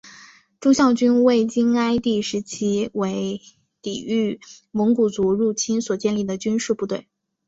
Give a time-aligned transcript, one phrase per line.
[0.59, 3.39] 忠孝军为金哀宗时期为
[3.83, 4.39] 抵御
[4.71, 7.05] 蒙古族入侵所建立的军事部队。